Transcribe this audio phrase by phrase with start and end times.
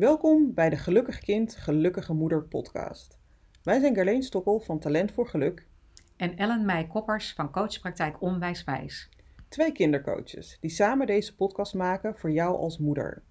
[0.00, 3.18] Welkom bij de Gelukkig Kind, Gelukkige Moeder podcast.
[3.62, 5.66] Wij zijn Gerleen Stokkel van Talent voor Geluk.
[6.16, 9.08] En Ellen Meij Koppers van Coachpraktijk Onwijswijs.
[9.48, 13.22] Twee kindercoaches die samen deze podcast maken voor jou als moeder.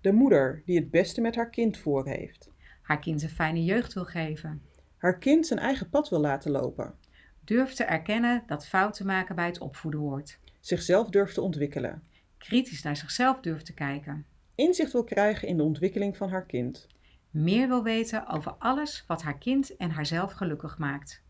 [0.00, 2.50] De moeder die het beste met haar kind voor heeft.
[2.82, 4.62] Haar kind een fijne jeugd wil geven.
[4.96, 6.94] Haar kind zijn eigen pad wil laten lopen.
[7.40, 10.38] Durft te erkennen dat fouten maken bij het opvoeden hoort.
[10.60, 12.02] Zichzelf durft te ontwikkelen.
[12.38, 14.26] Kritisch naar zichzelf durft te kijken.
[14.54, 16.86] Inzicht wil krijgen in de ontwikkeling van haar kind.
[17.30, 21.22] Meer wil weten over alles wat haar kind en haarzelf gelukkig maakt.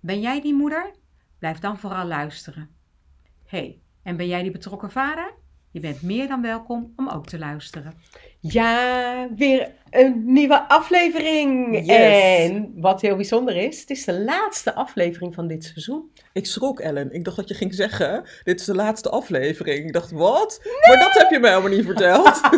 [0.00, 0.94] Ben jij die moeder?
[1.38, 2.70] Blijf dan vooral luisteren.
[3.44, 5.34] hey, en ben jij die betrokken vader?
[5.70, 7.94] Je bent meer dan welkom om ook te luisteren.
[8.40, 11.76] Ja, weer een nieuwe aflevering.
[11.86, 11.96] Yes.
[11.96, 16.10] En wat heel bijzonder is, het is de laatste aflevering van dit seizoen.
[16.32, 17.12] Ik schrok, Ellen.
[17.12, 19.86] Ik dacht dat je ging zeggen, dit is de laatste aflevering.
[19.86, 20.60] Ik dacht, wat?
[20.88, 22.40] Maar dat heb je mij helemaal niet verteld.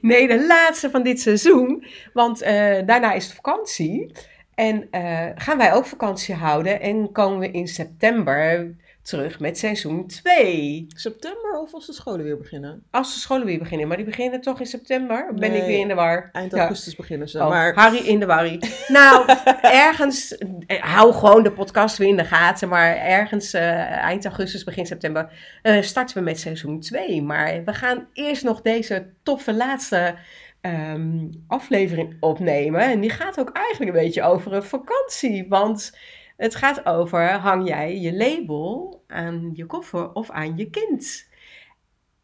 [0.00, 4.12] Nee, de laatste van dit seizoen, want eh, daarna is het vakantie.
[4.54, 10.06] En eh, gaan wij ook vakantie houden en komen we in september terug met seizoen
[10.06, 10.86] 2.
[10.88, 12.82] September of als de scholen weer beginnen?
[12.90, 15.28] Als de scholen weer beginnen, maar die beginnen toch in september?
[15.30, 16.28] Of Ben Nee, ik weer in de war?
[16.32, 16.58] Eind Ja.
[16.58, 17.38] augustus beginnen ze.
[17.38, 18.58] Oh, maar Harry in de warrie.
[18.88, 19.24] Nou,
[19.62, 24.64] ergens, eh, hou gewoon de podcast weer in de gaten, maar ergens eh, eind augustus,
[24.64, 27.22] begin september eh, starten we met seizoen 2.
[27.22, 30.14] Maar we gaan eerst nog deze toffe laatste
[30.60, 32.80] ehm, aflevering opnemen.
[32.80, 35.96] En die gaat ook eigenlijk een beetje over een vakantie, want
[36.42, 41.28] het gaat over, hang jij je label aan je koffer of aan je kind?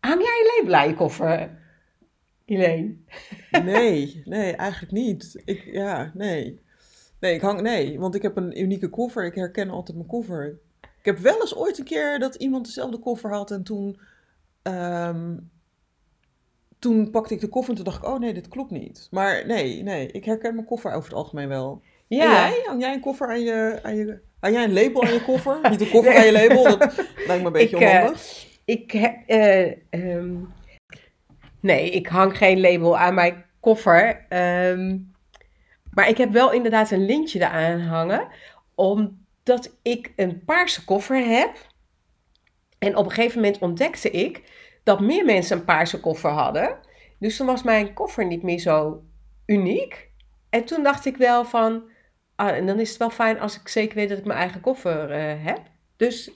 [0.01, 1.59] Hang jij je label aan je koffer,
[2.45, 2.97] Helene?
[3.51, 5.43] nee, nee, eigenlijk niet.
[5.45, 6.61] Ik, ja, nee.
[7.21, 9.25] Nee, ik hang, nee, want ik heb een unieke koffer.
[9.25, 10.59] Ik herken altijd mijn koffer.
[10.81, 14.01] Ik heb wel eens ooit een keer dat iemand dezelfde koffer had en toen...
[14.63, 15.37] ehm,
[16.79, 19.09] toen pakte ik de koffer en toen dacht ik, oh nee, dit klopt niet.
[19.11, 21.83] Maar nee, nee, ik herken mijn koffer over het algemeen wel.
[22.09, 22.63] En jij?
[22.67, 23.79] Hang jij een koffer aan je...
[23.83, 25.59] Aan je hang jij een label aan je koffer?
[25.71, 26.79] Niet een koffer aan je label, dat
[27.27, 28.47] lijkt me een beetje Ik, eh, onhandig.
[28.65, 29.17] Ik heb.
[29.91, 30.35] ehm,
[31.61, 34.27] nee, ik hang geen label aan mijn koffer.
[34.29, 34.99] ehm,
[35.91, 38.29] maar ik heb wel inderdaad een lintje eraan hangen.
[38.75, 41.51] Omdat ik een paarse koffer heb.
[42.79, 44.43] En op een gegeven moment ontdekte ik
[44.83, 46.79] dat meer mensen een paarse koffer hadden.
[47.19, 49.03] Dus toen was mijn koffer niet meer zo
[49.47, 50.11] uniek.
[50.51, 51.83] En toen dacht ik wel van.
[52.38, 54.60] Ah, en dan is het wel fijn als ik zeker weet dat ik mijn eigen
[54.60, 55.60] koffer eh, heb.
[55.97, 56.31] Dus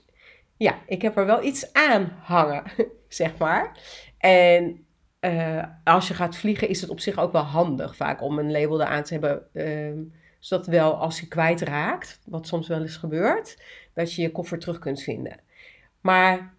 [0.56, 2.62] ja, ik heb er wel iets aan hangen,
[3.08, 3.78] zeg maar.
[4.18, 4.86] En
[5.20, 8.50] eh, als je gaat vliegen is het op zich ook wel handig vaak om een
[8.50, 9.46] label eraan te hebben.
[9.52, 9.98] ehm,
[10.38, 13.62] zodat wel als je kwijtraakt, wat soms wel eens gebeurt,
[13.94, 15.40] dat je je koffer terug kunt vinden.
[16.00, 16.54] Maar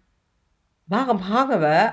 [0.84, 1.92] waarom hangen we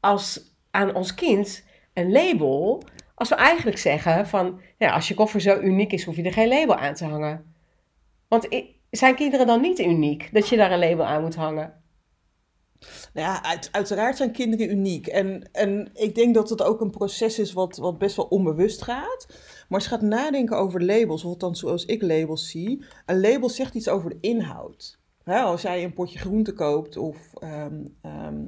[0.00, 2.82] als, aan ons kind een label
[3.18, 6.32] als we eigenlijk zeggen van, ja, als je koffer zo uniek is, hoef je er
[6.32, 7.54] geen label aan te hangen.
[8.28, 8.48] Want
[8.90, 11.82] zijn kinderen dan niet uniek dat je daar een label aan moet hangen?
[13.12, 15.06] Nou ja, uit- uiteraard zijn kinderen uniek.
[15.06, 18.82] En, en ik denk dat het ook een proces is wat, wat best wel onbewust
[18.82, 19.26] gaat.
[19.28, 22.84] Maar als je gaat nadenken over labels, of althans zoals ik labels zie.
[23.06, 24.98] Een label zegt iets over de inhoud.
[25.24, 28.44] Als jij een potje groente koopt of ehm, ehm,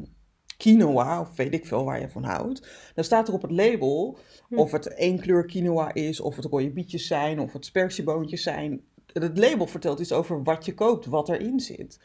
[0.60, 2.69] quinoa, of weet ik veel waar je van houdt.
[2.94, 4.19] Dan staat er op het label
[4.50, 4.59] Hm.
[4.59, 8.81] of het één kleur quinoa is, of het rode bietjes zijn, of het spersieboontjes zijn.
[9.12, 12.00] Het label vertelt iets over wat je koopt, wat erin zit.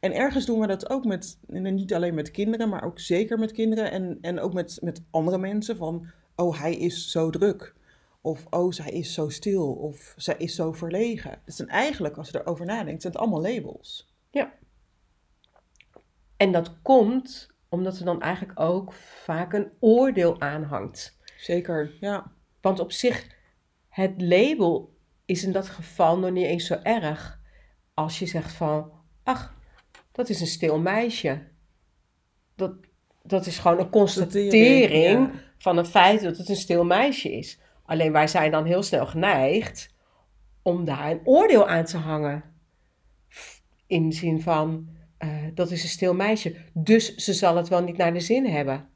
[0.00, 3.38] En ergens doen we dat ook met, en niet alleen met kinderen, maar ook zeker
[3.38, 5.76] met kinderen en, en ook met, met andere mensen.
[5.76, 7.74] Van, oh, hij is zo druk.
[8.20, 9.72] Of, oh, zij is zo stil.
[9.72, 11.38] Of, zij is zo verlegen.
[11.44, 14.14] Dus eigenlijk, als je erover nadenkt, zijn het allemaal labels.
[16.36, 21.18] En dat komt omdat er dan eigenlijk ook vaak een oordeel aan hangt.
[21.36, 22.32] Zeker, ja.
[22.60, 23.36] Want op zich,
[23.88, 27.40] het label is in dat geval nog niet eens zo erg.
[27.94, 29.54] Als je zegt van, ach,
[30.12, 31.42] dat is een stil meisje.
[32.56, 32.72] Dat,
[33.22, 35.40] dat is gewoon een constatering ja.
[35.58, 37.60] van het feit dat het een stil meisje is.
[37.84, 39.94] Alleen wij zijn dan heel snel geneigd
[40.62, 42.44] om daar een oordeel aan te hangen.
[43.86, 44.88] In de zin van,
[45.54, 48.88] dat is een stil meisje, dus ze zal het wel niet naar de zin hebben.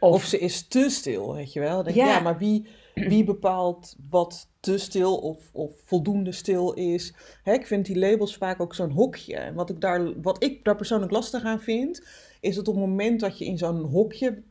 [0.00, 1.74] Of, ze is te stil, weet je wel.
[1.74, 2.06] Dan denk Ja.
[2.06, 7.14] ja, maar wie, wie bepaalt wat te stil of, of voldoende stil is?
[7.42, 9.36] Hè, ik vind die labels vaak ook zo'n hokje.
[9.36, 12.06] En wat ik, daar, wat ik daar persoonlijk lastig aan vind,
[12.40, 14.42] is dat op het moment dat je in zo'n hokje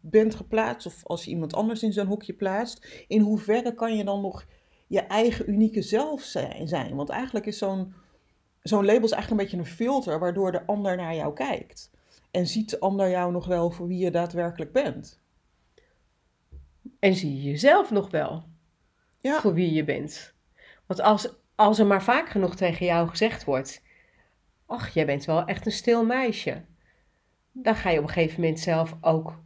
[0.00, 4.04] bent geplaatst, of als je iemand anders in zo'n hokje plaatst, in hoeverre kan je
[4.04, 4.46] dan nog
[4.86, 6.22] je eigen unieke zelf
[6.64, 6.94] zijn?
[6.94, 7.92] Want eigenlijk is zo'n
[8.62, 11.90] zo'n label is eigenlijk een beetje een filter waardoor de ander naar jou kijkt.
[12.30, 15.20] En ziet de ander jou nog wel voor wie je daadwerkelijk bent?
[16.98, 18.44] En zie je jezelf nog wel
[19.18, 19.40] Ja.
[19.40, 20.34] voor wie je bent.
[20.86, 23.82] Want als, als er maar vaak genoeg tegen jou gezegd wordt:
[24.66, 26.64] Ach, jij bent wel echt een stil meisje.
[27.52, 29.40] Dan ga je op een gegeven moment zelf ook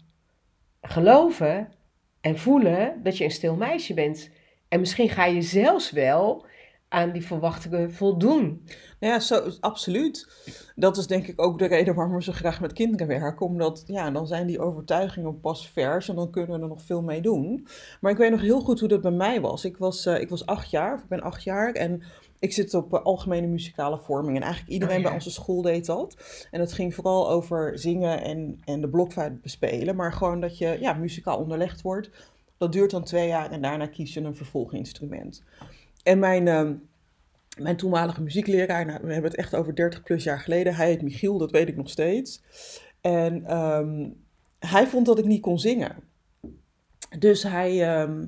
[0.82, 1.73] geloven
[2.20, 4.31] en voelen dat je een stil meisje bent.
[4.69, 6.47] En misschien ga je zelfs wel
[6.93, 8.62] aan die verwachtingen voldoen.
[9.00, 10.29] Nou ja, zo, absoluut.
[10.77, 13.47] Dat is denk ik ook de reden waarom we zo graag met kinderen werken.
[13.47, 17.03] Omdat, ja, dan zijn die overtuigingen pas vers en dan kunnen we er nog veel
[17.03, 17.67] mee doen.
[18.00, 19.65] Maar ik weet nog heel goed hoe dat bij mij was.
[19.65, 22.03] Ik was, eh, ik was acht jaar, of ik ben acht jaar en
[22.39, 24.37] ik zit op eh, algemene muzikale vorming.
[24.37, 25.06] En eigenlijk iedereen Oh, ja.
[25.06, 26.17] bij onze school deed dat.
[26.50, 29.97] En het ging vooral over zingen en, en de blokfluit bespelen.
[29.97, 32.11] Maar gewoon dat je ja, muzikaal onderlegd wordt.
[32.56, 35.43] Dat duurt dan twee jaar en daarna kies je een vervolginstrument.
[36.02, 36.75] En mijn, ehm,
[37.58, 40.75] mijn toenmalige muziekleraar, nou, we hebben het echt over 30 plus jaar geleden.
[40.75, 42.43] Hij heet Michiel, dat weet ik nog steeds.
[43.00, 44.10] En ehm,
[44.58, 45.96] hij vond dat ik niet kon zingen.
[47.19, 48.25] Dus hij, ehm,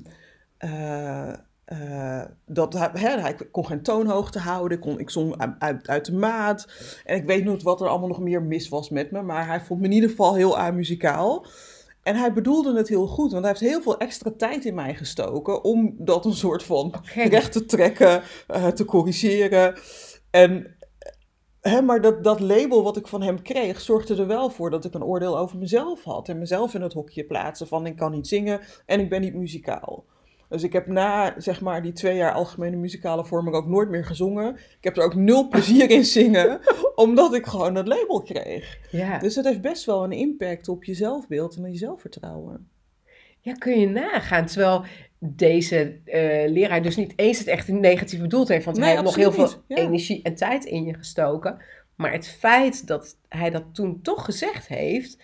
[0.57, 1.33] eh,
[1.65, 4.79] eh, dat, hij, kon geen toonhoogte houden.
[4.79, 6.67] Kon, ik zong uit- uit, de maat.
[7.05, 9.21] En ik weet niet wat er allemaal nog meer mis was met me.
[9.21, 11.45] Maar hij vond me in ieder geval heel amuzikaal.
[12.05, 14.95] En hij bedoelde het heel goed, want hij heeft heel veel extra tijd in mij
[14.95, 17.21] gestoken om dat een soort van Oké.
[17.37, 19.79] recht te trekken, eh, te corrigeren.
[20.29, 20.77] En,
[21.61, 24.85] hè, maar dat, dat label wat ik van hem kreeg, zorgde er wel voor dat
[24.85, 26.29] ik een oordeel over mezelf had.
[26.29, 29.35] En mezelf in het hokje plaatsen van ik kan niet zingen en ik ben niet
[29.35, 30.05] muzikaal.
[30.49, 34.05] Dus ik heb na zeg maar, die twee jaar algemene muzikale vorming ook nooit meer
[34.05, 34.55] gezongen.
[34.55, 36.59] Ik heb er ook nul plezier in zingen,
[36.95, 38.79] omdat ik gewoon dat label kreeg.
[38.91, 39.17] Ja.
[39.19, 42.69] Dus dat heeft best wel een impact op je zelfbeeld en je zelfvertrouwen.
[43.39, 44.45] Ja, kun je nagaan.
[44.45, 44.83] Terwijl
[45.19, 48.65] deze eh, leraar dus niet eens het echt negatief bedoeld heeft.
[48.65, 49.63] Want Nee, hij heeft nog heel veel.
[49.67, 49.75] Ja.
[49.75, 51.57] energie en tijd in je gestoken.
[51.95, 55.17] Maar het feit dat hij dat toen toch gezegd heeft,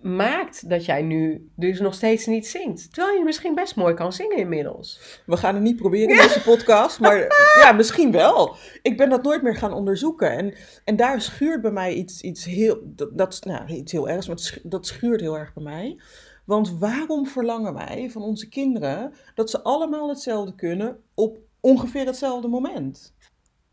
[0.00, 2.92] maakt dat jij nu dus nog steeds niet zingt.
[2.92, 5.20] Terwijl je misschien best mooi kan zingen inmiddels.
[5.26, 7.18] We gaan het niet proberen in deze podcast, maar
[7.62, 8.56] ja, misschien wel.
[8.82, 10.30] Ik ben dat nooit meer gaan onderzoeken.
[10.30, 10.54] En,
[10.84, 14.60] en daar schuurt bij mij iets, iets heel, dat, dat, nou, iets heel ergs, maar
[14.62, 16.00] dat schuurt heel erg bij mij.
[16.44, 22.48] Want waarom verlangen wij van onze kinderen dat ze allemaal hetzelfde kunnen op ongeveer hetzelfde
[22.48, 23.14] moment?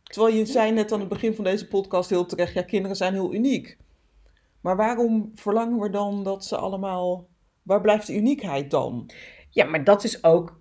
[0.04, 3.14] Terwijl je zei net aan het begin van deze podcast heel terecht, ja, kinderen zijn
[3.14, 3.78] heel uniek.
[4.64, 7.28] Maar waarom verlangen we dan dat ze allemaal,
[7.64, 9.10] waar blijft de uniekheid dan?
[9.50, 10.60] Ja, maar dat is ook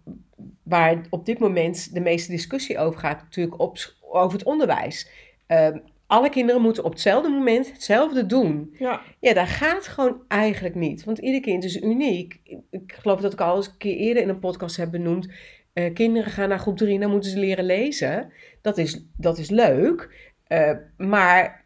[0.62, 5.10] waar op dit moment de meeste discussie over gaat, natuurlijk op, over het onderwijs.
[5.46, 8.74] Ehm, alle kinderen moeten op hetzelfde moment hetzelfde doen.
[8.78, 11.04] Ja, Ja, dat gaat gewoon eigenlijk niet.
[11.04, 12.40] Want ieder kind is uniek.
[12.70, 15.28] Ik- geloof dat ik al eens een keer eerder in een podcast heb benoemd.
[15.72, 18.32] eh, kinderen gaan naar groep 3 en dan moeten ze leren lezen.
[18.62, 20.30] Dat is, dat is leuk.
[20.46, 21.61] Eh, maar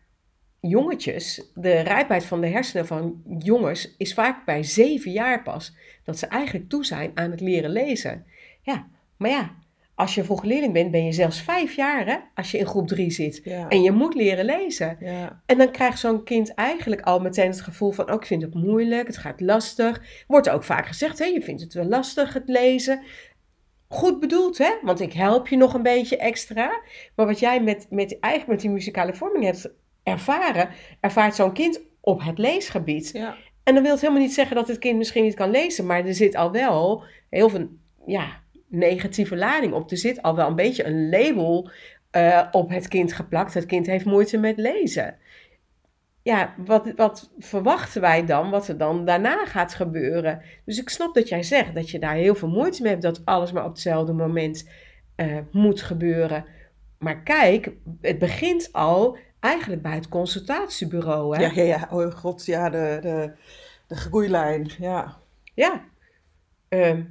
[0.69, 5.75] jongetjes, de rijpheid van de hersenen van jongens is vaak bij zeven jaar pas.
[6.05, 8.25] Dat ze eigenlijk toe zijn aan het leren lezen.
[8.63, 8.87] Ja,
[9.17, 9.55] maar ja,
[9.97, 12.89] als je vroeg leerling bent, ben je zelfs vijf jaar hè, als je in groep
[12.89, 13.41] 3 zit.
[13.45, 14.97] ja, En je moet leren lezen.
[15.01, 15.43] ja.
[15.47, 18.55] En dan krijgt zo'n kind eigenlijk al meteen het gevoel van, oh, ik vind het
[18.55, 20.03] moeilijk, het gaat lastig.
[20.27, 23.03] Wordt ook vaak gezegd, hè, je vindt het wel lastig, het lezen.
[23.89, 24.71] Goed bedoeld, hè?
[24.83, 26.81] Want ik help je nog een beetje extra.
[27.15, 29.71] Maar wat jij met, met, eigenlijk met die muzikale vorming hebt
[30.07, 30.69] ervaren,
[31.01, 33.11] ervaart zo'n kind op het leesgebied.
[33.13, 33.37] ja.
[33.63, 36.07] En dan wil het helemaal niet zeggen dat het kind misschien niet kan lezen, maar
[36.07, 37.69] er zit al wel heel veel
[38.07, 39.91] ja, negatieve lading op.
[39.91, 41.71] Er zit al wel een beetje een label
[42.11, 43.55] eh, op het kind geplakt.
[43.55, 45.17] Het kind heeft moeite met lezen.
[46.23, 50.43] Ja, wat, wat verwachten wij dan, wat er dan daarna gaat gebeuren?
[50.65, 53.25] Dus ik snap dat jij zegt dat je daar heel veel moeite mee hebt, dat
[53.25, 54.69] alles maar op hetzelfde moment
[55.17, 56.45] eh, moet gebeuren.
[56.99, 61.37] Maar kijk, het begint al eigenlijk bij het consultatiebureau.
[61.37, 61.43] Hè?
[61.43, 61.89] Ja, ja, ja.
[61.91, 63.33] Oh god, ja, de, de,
[63.87, 64.71] de groeilijn.
[64.79, 65.17] Ja.
[65.55, 65.85] Ja.
[66.69, 67.03] Ehm,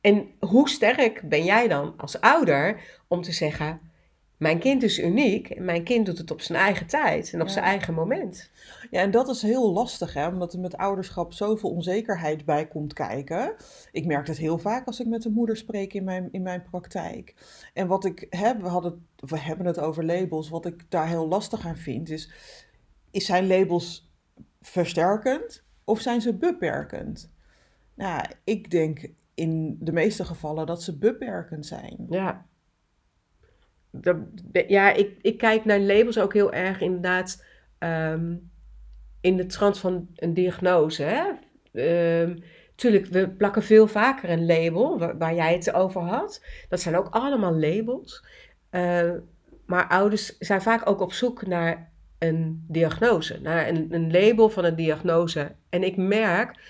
[0.00, 3.80] en hoe sterk ben jij dan als ouder om te zeggen:
[4.36, 7.46] Mijn kind is uniek en mijn kind doet het op zijn eigen tijd en op
[7.46, 7.52] Ja.
[7.52, 8.50] zijn eigen moment?
[8.90, 12.92] ja, en dat is heel lastig, hè, omdat er met ouderschap zoveel onzekerheid bij komt
[12.92, 13.54] kijken.
[13.92, 16.62] Ik merk dat heel vaak als ik met een moeder spreek in mijn, in mijn
[16.70, 17.34] praktijk.
[17.72, 21.28] En wat ik heb, we, hadden, we hebben het over labels, wat ik daar heel
[21.28, 22.30] lastig aan vind, is:
[23.10, 24.12] is zijn labels
[24.60, 27.32] versterkend of zijn ze beperkend?
[27.94, 32.06] Nou, ik denk in de meeste gevallen dat ze beperkend zijn.
[32.10, 32.46] Ja.
[34.66, 37.44] Ja, ik, ik kijk naar labels ook heel erg inderdaad
[37.78, 38.34] ehm,
[39.20, 41.02] in de trant van een diagnose.
[41.02, 41.24] Hè?
[41.72, 42.36] Ehm,
[42.74, 46.44] tuurlijk, we plakken veel vaker een label, waar, jij het over had.
[46.68, 48.24] Dat zijn ook allemaal labels.
[48.70, 49.10] Eh,
[49.66, 54.64] maar ouders zijn vaak ook op zoek naar een diagnose, naar een, een label van
[54.64, 55.52] een diagnose.
[55.68, 56.62] En ik merk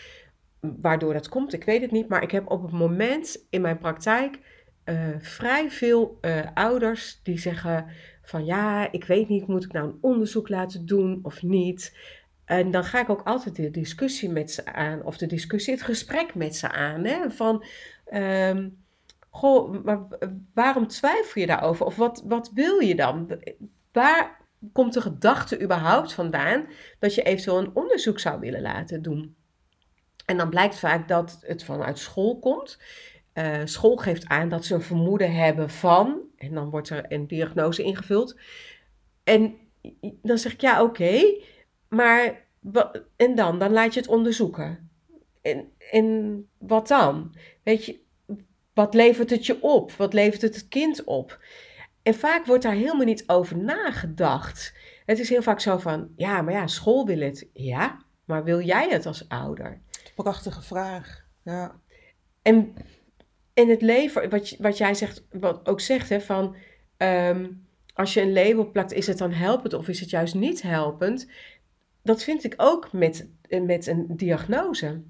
[0.60, 2.08] waardoor dat komt, ik weet het niet.
[2.08, 4.38] Maar ik heb op het moment in mijn praktijk
[4.84, 7.86] eh, vrij veel eh, ouders die zeggen
[8.22, 11.96] van ja, ik weet niet, moet ik nou een onderzoek laten doen of niet?
[12.44, 15.82] En dan ga ik ook altijd de discussie met ze aan, of de discussie, het
[15.82, 17.04] gesprek met ze aan.
[17.04, 17.30] Hè?
[17.30, 17.64] Van,
[18.04, 18.68] ehm,
[19.30, 20.06] goh, maar
[20.54, 21.86] waarom twijfel je daarover?
[21.86, 23.38] Of wat, wat wil je dan?
[23.92, 24.40] Waar
[24.72, 26.66] komt de gedachte überhaupt vandaan
[26.98, 29.36] dat je eventueel een onderzoek zou willen laten doen?
[30.26, 32.78] En dan blijkt vaak dat het vanuit school komt.
[33.34, 37.26] Uh, school geeft aan dat ze een vermoeden hebben van, en dan wordt er een
[37.26, 38.38] diagnose ingevuld.
[39.24, 39.54] En
[40.22, 41.40] dan zeg ik ja, oké,
[41.88, 42.44] maar
[43.16, 43.58] en dan?
[43.58, 44.90] Dan laat je het onderzoeken.
[45.42, 47.34] En, en wat dan?
[47.62, 48.00] Weet je,
[48.74, 49.92] wat levert het je op?
[49.92, 51.40] Wat levert het het kind op?
[52.02, 54.74] En vaak wordt daar helemaal niet over nagedacht.
[55.06, 57.48] Het is heel vaak zo van, ja, maar ja, school wil het.
[57.52, 59.80] Ja, maar wil jij het als ouder?
[60.14, 61.80] Prachtige vraag, ja.
[62.42, 62.74] En,
[63.54, 66.56] en het leven, wat, wat jij zegt, wat ook zegt, hè, van...
[66.96, 67.46] Ehm,
[67.94, 71.30] als je een label plakt, is het dan helpend of is het juist niet helpend?
[72.02, 75.02] Dat vind ik ook met, met een diagnose.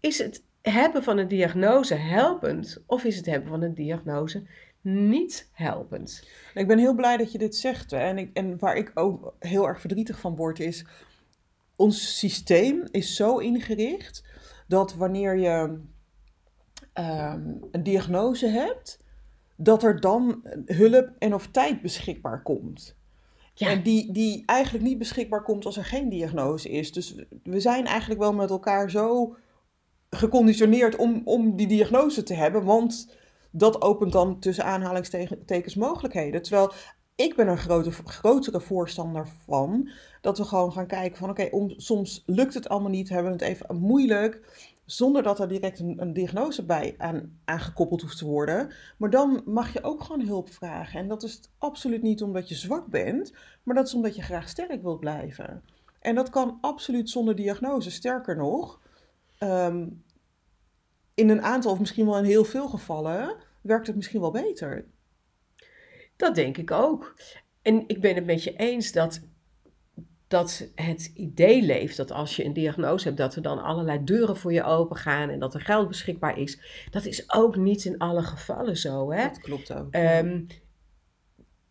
[0.00, 4.46] Is het hebben van een diagnose helpend of is het hebben van een diagnose
[4.80, 6.28] niet helpend?
[6.54, 7.92] Ik ben heel blij dat je dit zegt.
[7.92, 10.86] En, ik, en waar ik ook heel erg verdrietig van word is,
[11.76, 14.24] ons systeem is zo ingericht
[14.66, 15.80] dat wanneer je
[16.98, 18.98] ehm, een diagnose hebt,
[19.56, 22.96] dat er dan hulp en of tijd beschikbaar komt.
[23.54, 23.68] Ja.
[23.68, 26.92] En die, die eigenlijk niet beschikbaar komt als er geen diagnose is.
[26.92, 29.36] Dus we zijn eigenlijk wel met elkaar zo
[30.10, 32.64] geconditioneerd om, om die diagnose te hebben.
[32.64, 33.14] Want
[33.50, 36.42] dat opent dan tussen aanhalingstekens mogelijkheden.
[36.42, 36.72] Terwijl
[37.14, 39.90] ik ben een grote, grotere voorstander van
[40.20, 43.48] dat we gewoon gaan kijken van oké, soms lukt het allemaal niet, hebben we het
[43.48, 44.40] even moeilijk
[44.90, 48.72] zonder dat er direct een, een diagnose bij aan, aangekoppeld hoeft te worden.
[48.98, 51.00] Maar dan mag je ook gewoon hulp vragen.
[51.00, 54.48] En dat is absoluut niet omdat je zwak bent, maar dat is omdat je graag
[54.48, 55.62] sterk wilt blijven.
[56.00, 57.90] En dat kan absoluut zonder diagnose.
[57.90, 58.80] Sterker nog,
[59.38, 59.86] ehm,
[61.14, 64.84] in een aantal of misschien wel in heel veel gevallen werkt het misschien wel beter.
[66.16, 67.14] Dat denk ik ook.
[67.62, 69.20] En ik ben het met je eens dat
[70.28, 74.36] dat het idee leeft dat als je een diagnose hebt, dat er dan allerlei deuren
[74.36, 76.60] voor je open gaan en dat er geld beschikbaar is.
[76.90, 79.12] Dat is ook niet in alle gevallen zo.
[79.12, 79.22] Hè?
[79.22, 79.94] Dat klopt ook.
[79.94, 80.46] Um,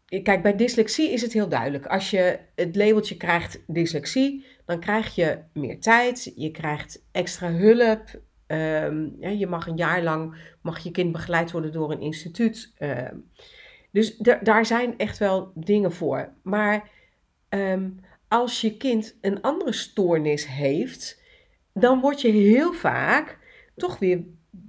[0.05, 1.85] kijk, bij dyslexie is het heel duidelijk.
[1.85, 8.21] Als je het labeltje krijgt dyslexie, dan krijg je meer tijd, je krijgt extra hulp.
[8.47, 12.73] Um, ja, je mag een jaar lang mag je kind begeleid worden door een instituut.
[12.79, 13.29] Um,
[13.91, 16.33] dus daar zijn echt wel dingen voor.
[16.43, 16.89] Maar
[18.27, 21.22] als je kind een andere stoornis heeft,
[21.74, 23.39] dan word je heel vaak
[23.75, 24.24] toch weer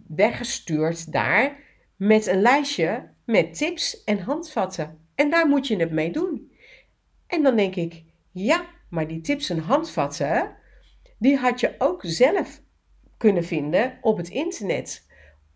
[0.07, 1.57] weggestuurd daar
[1.97, 4.99] met een lijstje met tips en handvatten.
[5.15, 6.53] En daar moet je het mee doen.
[7.27, 10.57] En dan denk ik, ja, maar die tips en handvatten,
[11.19, 12.61] die had je ook zelf
[13.17, 15.07] kunnen vinden op het internet.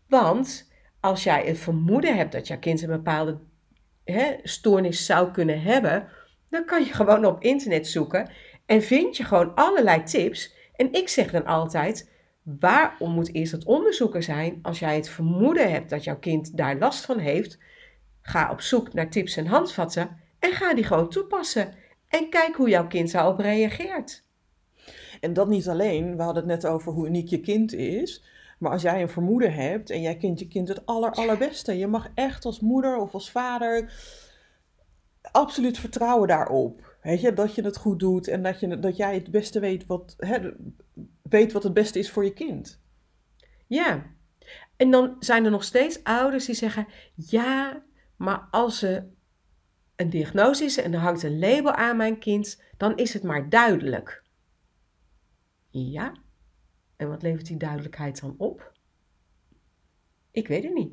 [0.08, 3.38] Want als jij het vermoeden hebt dat jouw kind een bepaalde
[4.04, 6.08] hè, stoornis zou kunnen hebben,
[6.52, 8.30] dan kan je gewoon op internet zoeken
[8.66, 10.54] en vind je gewoon allerlei tips.
[10.76, 12.10] En ik zeg dan altijd,
[12.42, 16.78] waarom moet eerst het onderzoeken zijn als jij het vermoeden hebt dat jouw kind daar
[16.78, 17.58] last van heeft?
[18.22, 21.74] Ga op zoek naar tips en handvatten en ga die gewoon toepassen.
[22.08, 24.24] En kijk hoe jouw kind daarop reageert.
[25.20, 28.24] En dat niet alleen, we hadden het net over hoe uniek je kind is.
[28.58, 31.78] Maar als jij een vermoeden hebt en jij kent je kind het aller, allerbeste.
[31.78, 33.92] Je mag echt als moeder of als vader
[35.22, 36.96] absoluut vertrouwen daarop.
[37.02, 39.86] Weet je, dat je het goed doet en dat, je, dat jij het beste weet
[39.86, 40.50] wat, hè,
[41.22, 42.80] weet wat het beste is voor je kind.
[43.66, 44.06] Ja,
[44.76, 47.82] en dan zijn er nog steeds ouders die zeggen: ja,
[48.16, 49.06] maar als er
[49.96, 53.48] een diagnose is en er hangt een label aan mijn kind, dan is het maar
[53.48, 54.22] duidelijk.
[55.70, 56.12] Ja,
[56.96, 58.72] en wat levert die duidelijkheid dan op?
[60.30, 60.92] Ik weet het niet.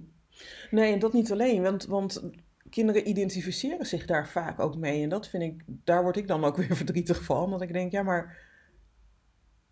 [0.71, 2.23] Nee, en dat niet alleen, want, want
[2.69, 5.03] kinderen identificeren zich daar vaak ook mee.
[5.03, 7.49] En dat vind ik, daar word ik dan ook weer verdrietig van.
[7.49, 8.37] Dat ik denk, ja, maar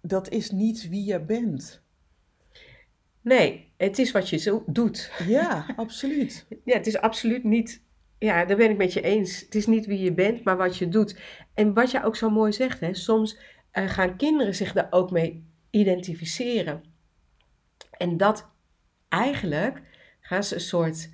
[0.02, 1.82] dat is niet wie je bent.
[3.22, 5.12] Nee, het is wat je zo doet.
[5.28, 6.48] Ja, absoluut.
[6.64, 7.82] ja, het is absoluut niet.
[8.20, 9.40] Ja, daar ben ik met je eens.
[9.40, 11.20] Het is niet wie je bent, maar wat je doet.
[11.54, 13.38] En wat je ook zo mooi zegt, hè, soms
[13.74, 16.84] uh, gaan kinderen zich daar ook mee identificeren.
[17.92, 18.50] En dat
[19.10, 19.82] eigenlijk
[20.20, 21.10] gaan ze een soort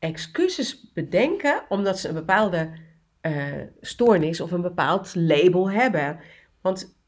[0.00, 2.70] excuses bedenken omdat ze een bepaalde
[3.22, 6.20] uh, stoornis of een bepaald label hebben.
[6.60, 6.98] Want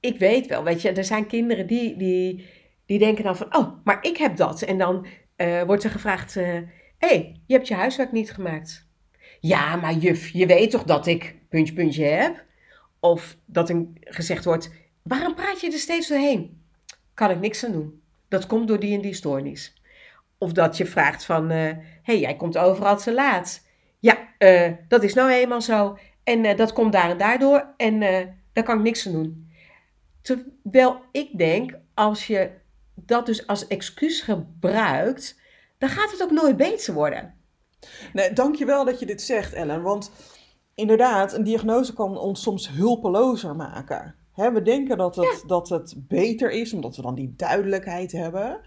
[0.00, 2.46] ik weet wel, weet je, er zijn kinderen die, die,
[2.86, 4.62] die denken dan van, oh, maar ik heb dat.
[4.62, 6.64] En dan eh, wordt er gevraagd, hé,
[6.98, 8.88] hey, je hebt je huiswerk niet gemaakt.
[9.40, 12.44] Ja, maar juf, je weet toch dat ik puntje, puntje heb?
[13.00, 14.70] Of dat er gezegd wordt,
[15.02, 16.62] waarom praat je er steeds doorheen?
[17.14, 18.02] Kan ik niks aan doen.
[18.28, 19.82] Dat komt door die en die stoornis.
[20.38, 21.72] Of dat je vraagt van, hé,
[22.02, 23.66] hey, jij komt overal te laat.
[23.98, 25.98] Ja, uh, dat is nou eenmaal zo.
[26.24, 27.74] En uh, dat komt daar en daardoor.
[27.76, 28.00] En
[28.52, 29.52] daar kan ik niks aan doen.
[30.22, 32.50] Terwijl ik denk, als je
[32.94, 35.40] dat dus als excuus gebruikt,
[35.78, 37.34] dan gaat het ook nooit beter worden.
[38.12, 39.82] Nee, dankjewel dat je dit zegt, Ellen.
[39.82, 40.10] Want
[40.74, 44.14] inderdaad, een diagnose kan ons soms hulpelozer maken.
[44.34, 48.60] we denken dat het, dat het beter is, omdat we dan die duidelijkheid hebben.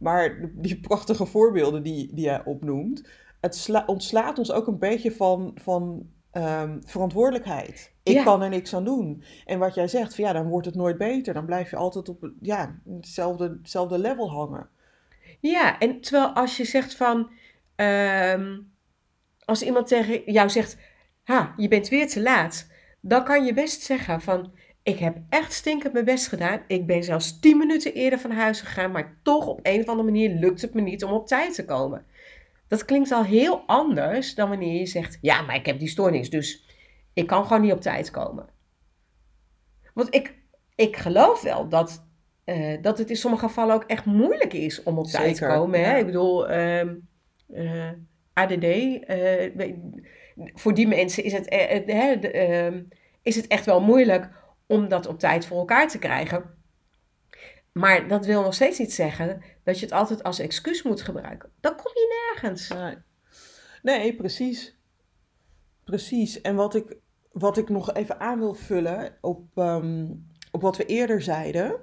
[0.00, 3.08] Maar die prachtige voorbeelden die, die jij opnoemt,
[3.40, 7.92] het ontslaat ons ook een beetje van, van um, verantwoordelijkheid.
[8.02, 9.22] Ik kan er niks aan doen.
[9.44, 11.34] En wat jij zegt, van, ja, dan wordt het nooit beter.
[11.34, 14.68] Dan blijf je altijd op ja, hetzelfde, hetzelfde level hangen.
[15.40, 17.30] Ja, en terwijl als je zegt van...
[17.76, 18.72] Um,
[19.44, 20.78] als iemand tegen jou zegt...
[21.22, 22.70] Ha, je bent weer te laat.
[23.00, 24.52] Dan kan je best zeggen van...
[24.82, 26.62] Ik heb echt stinkend mijn best gedaan.
[26.66, 28.90] Ik ben zelfs tien minuten eerder van huis gegaan.
[28.90, 31.64] Maar toch op een of andere manier lukt het me niet om op tijd te
[31.64, 32.04] komen.
[32.68, 36.30] Dat klinkt al heel anders dan wanneer je zegt: Ja, maar ik heb die stoornis,
[36.30, 36.64] dus
[37.12, 38.48] ik kan gewoon niet op tijd komen.
[39.94, 40.34] Want ik,
[40.74, 42.06] ik geloof wel dat,
[42.44, 45.84] uh, dat het in sommige gevallen ook echt moeilijk is om op tijd te komen.
[45.84, 45.98] Hè?
[45.98, 46.94] Ik bedoel, uh, ehm,
[47.48, 47.94] uh, eh,
[48.32, 49.74] ADD, uh,
[50.36, 52.82] voor die mensen is het, ehm,
[53.22, 54.30] is het echt wel moeilijk
[54.70, 56.58] om dat op tijd voor elkaar te krijgen.
[57.72, 61.50] Maar dat wil nog steeds niet zeggen dat je het altijd als excuus moet gebruiken.
[61.60, 62.74] Dan kom je nergens.
[63.82, 64.78] Nee, precies.
[65.84, 66.40] Precies.
[66.40, 66.96] En wat ik,
[67.32, 70.06] wat ik nog even aan wil vullen op, ehm,
[70.50, 71.76] op wat we eerder zeiden.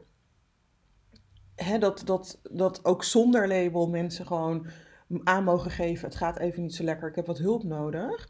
[1.56, 4.68] Hè, dat, dat, dat ook zonder label mensen gewoon
[5.24, 6.08] aan mogen geven.
[6.08, 8.30] Het gaat even niet zo lekker, ik heb wat hulp nodig.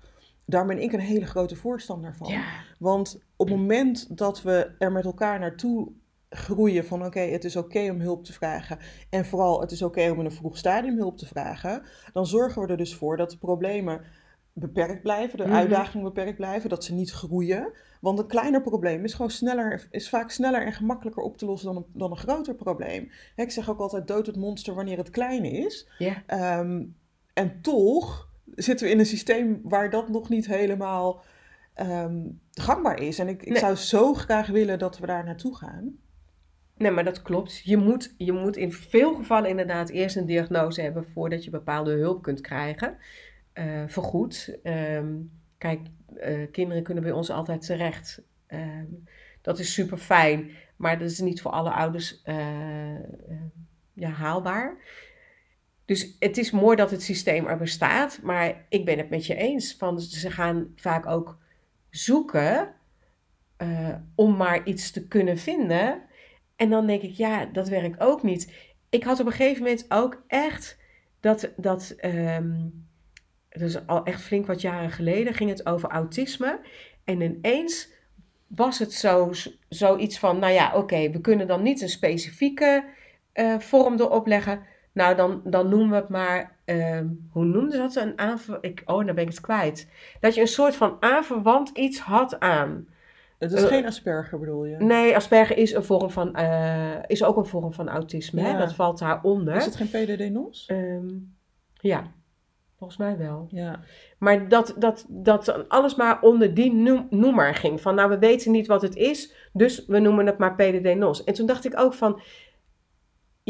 [0.50, 2.28] Daar ben ik een hele grote voorstander van.
[2.28, 2.44] Ja.
[2.80, 5.92] Want op het moment dat we er met elkaar naartoe
[6.30, 8.80] groeien van oké, het is oké om hulp te vragen
[9.10, 11.82] en vooral het is oké om in een vroeg stadium hulp te vragen,
[12.14, 14.02] dan zorgen we er dus voor dat de problemen
[14.54, 15.56] beperkt blijven, de mhm.
[15.56, 17.72] uitdagingen beperkt blijven, dat ze niet groeien.
[18.02, 21.74] Want een kleiner probleem is gewoon sneller, is vaak sneller en gemakkelijker op te lossen
[21.74, 23.12] dan een, dan een groter probleem.
[23.36, 25.90] ik zeg ook altijd dood het monster wanneer het klein is.
[26.26, 26.84] Ehm,
[27.34, 31.24] en toch zitten we in een systeem waar dat nog niet helemaal
[31.74, 33.20] ehm, gangbaar is.
[33.20, 35.98] En ik, ik zou zo graag willen dat we daar naartoe gaan.
[36.78, 37.62] Nee, maar dat klopt.
[37.64, 41.92] Je moet, je moet in veel gevallen inderdaad eerst een diagnose hebben voordat je bepaalde
[41.92, 42.98] hulp kunt krijgen.
[43.54, 44.58] Uh, vergoed.
[44.64, 45.16] Ehm,
[45.58, 45.80] kijk,
[46.24, 48.22] uh, kinderen kunnen bij ons altijd terecht.
[48.48, 48.60] Uh,
[49.42, 53.00] dat is super fijn, maar dat is niet voor alle ouders eh,
[53.94, 54.78] ja, haalbaar.
[55.88, 59.36] Dus het is mooi dat het systeem er bestaat, maar ik ben het met je
[59.36, 59.76] eens.
[59.78, 61.38] Van, ze gaan vaak ook
[61.89, 62.73] zoeken
[64.15, 66.02] om maar iets te kunnen vinden
[66.56, 68.54] en dan denk ik, ja, dat werkt ook niet.
[68.89, 70.78] Ik had op een gegeven moment ook echt
[71.19, 72.86] dat, dat um,
[73.50, 76.60] dat is al echt flink wat jaren geleden, ging het over autisme.
[77.04, 77.89] En ineens
[78.47, 79.32] was het zo,
[79.69, 82.84] zoiets van, nou ja, oké, we kunnen dan niet een specifieke
[83.34, 84.62] uh, vorm erop leggen.
[84.98, 87.00] Nou, dan, dan noemen we het maar, uh,
[87.32, 87.96] hoe noemden ze dat?
[87.96, 89.90] Een ik, oh, dan ben ik het kwijt.
[90.20, 92.88] Dat je een soort van aanverwant iets had aan.
[93.38, 94.76] Het is uh, geen Asperger bedoel je?
[94.78, 98.42] Nee, Asperger is, een vorm van, uh, is ook een vorm van autisme.
[98.42, 98.48] Ja.
[98.48, 98.58] Hè?
[98.58, 99.56] Dat valt daaronder.
[99.56, 100.70] Is het geen PDD-NOS?
[100.72, 101.36] Um,
[101.74, 102.04] ja,
[102.78, 103.48] volgens mij wel.
[103.50, 103.80] Ja.
[104.18, 106.74] Maar dat, dat, dat alles maar onder die
[107.10, 107.82] noemer ging.
[107.82, 111.24] Van nou, we weten niet wat het is, dus we noemen het maar PDD-NOS.
[111.24, 112.22] En toen dacht ik ook van,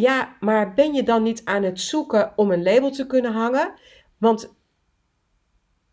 [0.02, 3.74] ja, maar ben je dan niet aan het zoeken om een label te kunnen hangen?
[4.18, 4.56] Want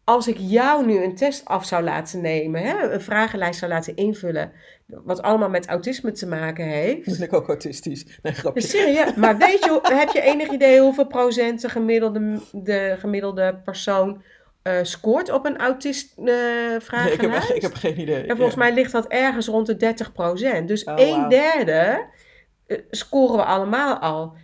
[0.05, 3.97] als ik jou nu een test af zou laten nemen, hè, een vragenlijst zou laten
[3.97, 4.53] invullen,
[4.87, 7.19] wat allemaal met autisme te maken heeft.
[7.19, 8.19] Ben ik ook autistisch?
[8.23, 8.61] Nee, grapje.
[8.61, 9.15] Serieus?
[9.15, 14.23] Maar weet je, heb je enig idee hoeveel procent de gemiddelde, de gemiddelde persoon
[14.63, 16.35] uh, scoort op een autist uh,
[16.79, 17.21] vragenlijst?
[17.21, 18.27] Nee, ik, heb, ik heb geen idee.
[18.27, 20.69] En volgens mij ligt dat ergens rond de 30 procent.
[20.69, 22.07] Dus oh, een derde
[22.91, 24.37] scoren we allemaal al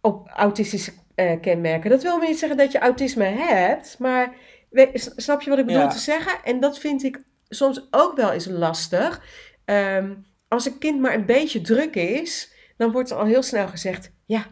[0.00, 1.90] op autistische uh, kenmerken.
[1.90, 4.34] Dat wil niet zeggen dat je autisme hebt, maar
[4.94, 6.44] snap je wat ik bedoel te zeggen?
[6.44, 9.22] En dat vind ik soms ook wel eens lastig.
[9.64, 13.68] Um, als een kind maar een beetje druk is, dan wordt er al heel snel
[13.68, 14.46] gezegd: ja,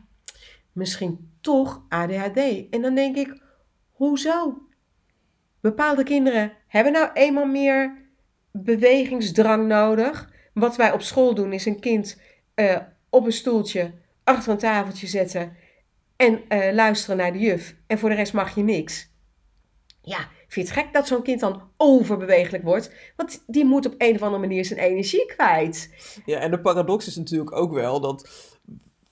[0.73, 2.69] misschien toch ADHD.
[2.71, 3.43] En dan denk ik:
[3.91, 4.63] hoezo?
[5.61, 8.09] Bepaalde kinderen hebben nou eenmaal meer
[8.53, 10.29] bewegingsdrang nodig.
[10.55, 12.21] wat wij op school doen is een kind
[12.61, 12.77] eh,
[13.11, 13.93] op een stoeltje
[14.25, 15.57] achter een tafeltje zetten
[16.17, 17.77] en eh, luisteren naar de juf.
[17.87, 19.09] En voor de rest mag je niks.
[20.03, 20.19] Ja,
[20.49, 22.93] vind je het gek dat zo'n kind dan overbewegelijk wordt?
[23.17, 25.91] Want die moet op een of andere manier zijn energie kwijt.
[26.27, 28.29] Ja, en de paradox is natuurlijk ook wel dat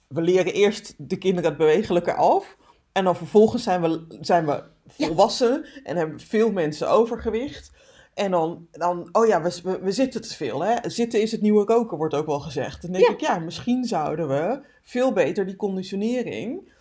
[0.08, 2.56] we leren eerst de kinderen het bewegelijke af.
[2.92, 7.70] En dan vervolgens zijn we, zijn we volwassen en hebben veel mensen overgewicht.
[8.18, 10.64] En dan, dan oh ja, we, we, we zitten te veel.
[10.64, 10.74] Hè?
[10.82, 12.82] Zitten is het nieuwe roken, wordt ook wel gezegd.
[12.82, 13.12] Dan denk Ja.
[13.12, 16.72] ik, ja, misschien zouden we veel beter die conditionering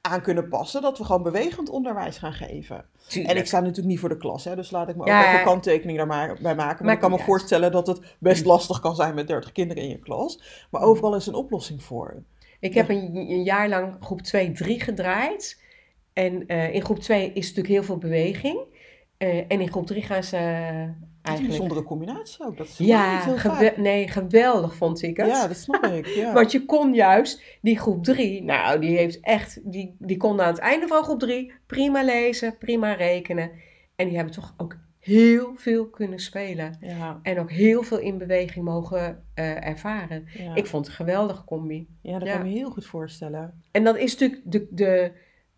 [0.00, 0.82] aan kunnen passen.
[0.82, 2.84] Dat we gewoon bewegend onderwijs gaan geven.
[3.26, 5.32] En ik sta natuurlijk niet voor de klas, hè, dus laat ik me Ja, ook
[5.32, 6.84] even kanttekening daar maar bij maken.
[6.84, 7.26] Maar ik kan me uit.
[7.26, 10.66] voorstellen dat het best lastig kan zijn met 30 kinderen in je klas.
[10.70, 12.22] Maar overal is een oplossing voor.
[12.60, 15.62] Ik heb een, een jaar lang groep 2, 3 gedraaid.
[16.12, 18.58] En eh, in groep 2 is natuurlijk heel veel beweging.
[19.24, 21.48] Eh, en in groep 3 gaan ze eh, is een eigenlijk...
[21.48, 22.56] bijzondere combinatie ook.
[22.56, 23.76] Dat is Ja, niet heel gewe- vaak.
[23.76, 25.26] nee, geweldig vond ik het.
[25.26, 26.06] Ja, dat snap ik.
[26.06, 26.32] Ja.
[26.38, 30.46] Want je kon juist, die groep 3, nou, die heeft echt, die, die kon aan
[30.46, 33.50] het einde van groep 3 prima lezen, prima rekenen.
[33.96, 36.76] En die hebben toch ook heel veel kunnen spelen.
[36.80, 40.24] ja, En ook heel veel in beweging mogen eh, ervaren.
[40.38, 40.54] ja.
[40.54, 41.88] Ik vond het een geweldige combi.
[42.02, 43.62] ja, dat kan ik me heel goed voorstellen.
[43.70, 45.12] En dat is natuurlijk de, de,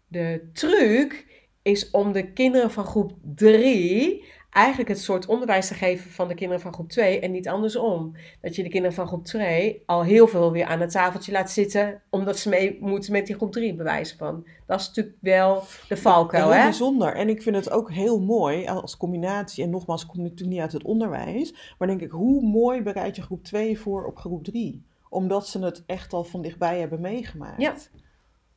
[0.09, 1.36] de truc,
[1.66, 6.35] is om de kinderen van groep 3 eigenlijk het soort onderwijs te geven van de
[6.35, 8.16] kinderen van groep 2 en niet andersom.
[8.40, 11.50] Dat je de kinderen van groep 2 al heel veel weer aan het tafeltje laat
[11.50, 14.46] zitten, omdat ze mee moeten met die groep 3 bewijzen van.
[14.66, 16.62] Dat is natuurlijk wel de valkuil, heel hè?
[16.62, 17.14] bijzonder.
[17.14, 19.64] En ik vind het ook heel mooi als combinatie.
[19.64, 21.74] En nogmaals, ik kom natuurlijk niet uit het onderwijs.
[21.79, 24.85] Maar denk ik, hoe mooi bereid je groep 2 voor op groep 3?
[25.09, 27.62] Omdat ze het echt al van dichtbij hebben meegemaakt.
[27.62, 27.74] Ja.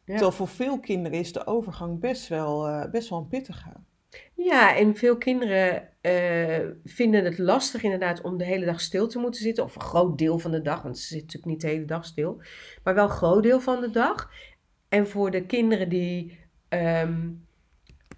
[0.09, 3.69] Terwijl voor veel kinderen is de overgang best wel, eh, best wel een pittige.
[4.33, 9.19] Ja, en veel kinderen eh, vinden het lastig inderdaad om de hele dag stil te
[9.19, 9.63] moeten zitten.
[9.63, 12.05] Of een groot deel van de dag, want ze zitten natuurlijk niet de hele dag
[12.05, 12.41] stil.
[12.83, 14.31] Maar wel een groot deel van de dag.
[14.89, 17.29] En voor de kinderen die ehm,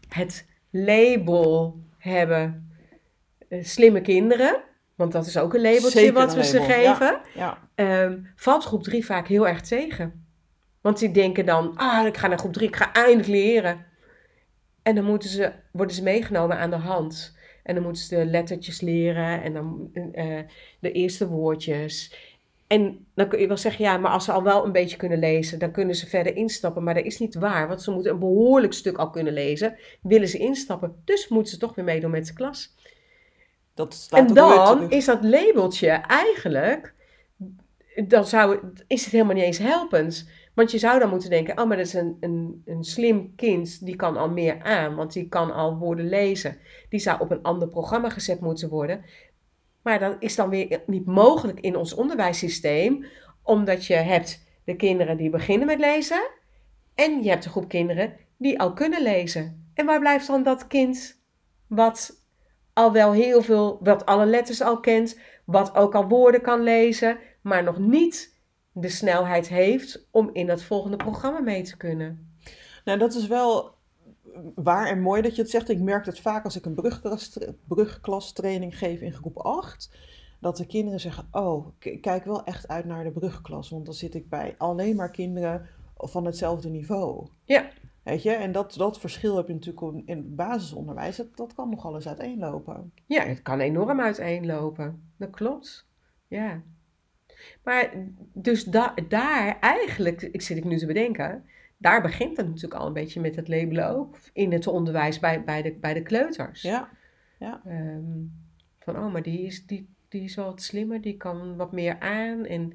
[0.08, 2.72] het label hebben,
[3.50, 4.64] eh, slimme kinderen.
[4.96, 7.22] Want dat is ook een labeltje Zeker wat we ze label, geven.
[7.34, 10.26] Ja, ehm, valt groep 3 vaak heel erg tegen.
[10.82, 13.86] Want die denken dan, ah, ik ga naar groep 3, ik ga eindelijk leren.
[14.82, 17.38] En dan moeten ze, worden ze meegenomen aan de hand.
[17.64, 20.40] En dan moeten ze de lettertjes leren en dan eh,
[20.80, 22.16] de eerste woordjes.
[22.68, 25.20] En dan kun je wel zeggen, ja, maar als ze al wel een beetje kunnen
[25.20, 26.84] lezen, dan kunnen ze verder instappen.
[26.84, 29.78] Maar dat is niet waar, want ze moeten een behoorlijk stuk al kunnen lezen.
[30.02, 32.76] Willen ze instappen, dus moeten ze toch weer meedoen met de klas.
[33.74, 36.94] dat staat En dan is dat labeltje eigenlijk,
[38.06, 40.30] dan zou, is het helemaal niet eens helpend.
[40.54, 43.86] Want je zou dan moeten denken, oh, maar dat is een, een, een slim kind,
[43.86, 46.58] die kan al meer aan, want die kan al woorden lezen.
[46.90, 49.06] Die zou op een ander programma gezet moeten worden.
[49.82, 53.06] Maar dat is dan weer niet mogelijk in ons onderwijssysteem,
[53.44, 56.30] omdat je hebt de kinderen die beginnen met lezen
[56.96, 59.72] en je hebt een groep kinderen die al kunnen lezen.
[59.74, 61.22] En waar blijft dan dat kind
[61.68, 62.24] wat
[62.74, 67.18] al wel heel veel, wat alle letters al kent, wat ook al woorden kan lezen,
[67.42, 68.31] maar nog niet
[68.72, 72.36] de snelheid heeft om in dat volgende programma mee te kunnen.
[72.86, 73.76] Nou, dat is wel
[74.56, 75.70] waar en mooi dat je het zegt.
[75.70, 79.92] Ik merk het vaak als ik een brugklas, brugklastraining geef in groep 8.
[80.40, 81.68] Dat de kinderen zeggen, oh,
[82.02, 83.70] kijk wel echt uit naar de brugklas.
[83.70, 87.28] Want dan zit ik bij alleen maar kinderen van hetzelfde niveau.
[87.46, 87.70] Ja.
[88.04, 91.16] Weet je, en dat, dat verschil heb je natuurlijk in het basisonderwijs.
[91.16, 92.94] Dat, dat kan nogal eens uiteenlopen.
[93.06, 95.14] Ja, het kan enorm uiteenlopen.
[95.18, 95.88] Dat klopt.
[96.28, 96.62] Ja.
[97.64, 97.92] Maar
[98.34, 101.46] dus da daar eigenlijk, ik zit ik nu te bedenken,
[101.78, 105.44] daar begint het natuurlijk al een beetje met het labelen ook in het onderwijs bij,
[105.44, 106.62] bij, de, bij de kleuters.
[106.62, 106.90] Ja,
[107.66, 108.20] Ehm,
[108.80, 112.00] van, oh, maar die is, die, die is wel wat slimmer, die kan wat meer
[112.00, 112.46] aan.
[112.46, 112.74] En,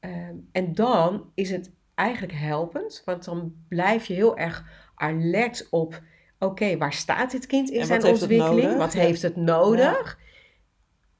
[0.00, 6.02] ehm, en dan is het eigenlijk helpend, want dan blijf je heel erg alert op,
[6.38, 8.76] oké, waar staat dit kind in En zijn wat ontwikkeling?
[8.76, 9.00] Wat Ja.
[9.00, 10.18] heeft het nodig?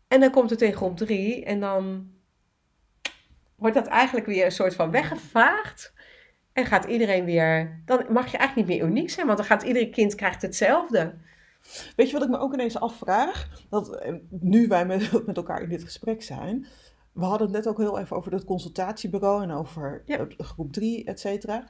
[0.09, 2.11] En dan komt het in groep drie en dan
[3.57, 5.93] wordt dat eigenlijk weer een soort van weggevaagd.
[6.53, 9.63] En gaat iedereen weer, dan mag je eigenlijk niet meer uniek zijn, want dan gaat
[9.63, 11.15] ieder kind krijgt hetzelfde.
[11.97, 13.49] Weet je wat ik me ook ineens afvraag?
[13.71, 16.67] Dat eh, nu wij met, met elkaar in dit gesprek zijn.
[17.13, 20.27] We hadden het net ook heel even over dat consultatiebureau en over Ja.
[20.39, 21.69] groep 3, et cetera.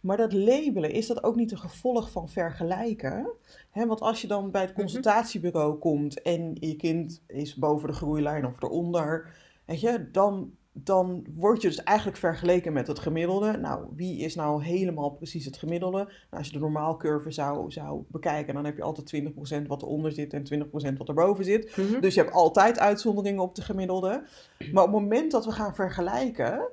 [0.00, 3.28] Maar dat labelen, is dat ook niet een gevolg van vergelijken?
[3.70, 4.80] Hè, want als je dan bij het Mhm.
[4.80, 9.30] consultatiebureau komt en je kind is boven de groeilijn of eronder,
[9.64, 10.50] weet je, dan
[10.84, 13.56] dan word je dus eigenlijk vergeleken met het gemiddelde.
[13.56, 15.98] Nou, wie is nou helemaal precies het gemiddelde?
[15.98, 19.22] Nou, als je de normaalcurve zou, zou bekijken, dan heb je altijd
[19.62, 21.76] 20% wat eronder zit en 20% wat erboven zit.
[21.76, 22.00] Mhm.
[22.00, 24.26] Dus je hebt altijd uitzonderingen op de gemiddelde.
[24.72, 26.68] Maar op het moment dat we gaan vergelijken,